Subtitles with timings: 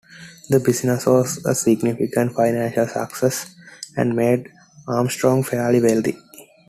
[0.49, 3.53] The business was a significant financial success,
[3.95, 4.51] and made
[4.87, 6.17] Armstrong fairly wealthy.